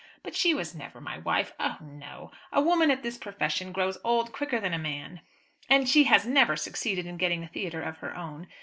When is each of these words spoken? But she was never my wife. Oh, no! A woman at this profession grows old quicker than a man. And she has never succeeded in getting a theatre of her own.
But 0.23 0.33
she 0.35 0.55
was 0.55 0.73
never 0.73 0.99
my 0.99 1.19
wife. 1.19 1.53
Oh, 1.59 1.77
no! 1.79 2.31
A 2.51 2.59
woman 2.59 2.89
at 2.89 3.03
this 3.03 3.19
profession 3.19 3.71
grows 3.71 3.99
old 4.03 4.31
quicker 4.33 4.59
than 4.59 4.73
a 4.73 4.79
man. 4.79 5.21
And 5.69 5.87
she 5.87 6.05
has 6.05 6.25
never 6.25 6.55
succeeded 6.55 7.05
in 7.05 7.17
getting 7.17 7.43
a 7.43 7.47
theatre 7.47 7.83
of 7.83 7.97
her 7.99 8.17
own. 8.17 8.47